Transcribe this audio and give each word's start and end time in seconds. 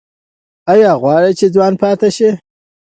ایا 0.71 0.91
غواړئ 1.01 1.33
چې 1.39 1.45
ځوان 1.55 1.73
پاتې 1.81 2.09
شئ؟ 2.15 2.29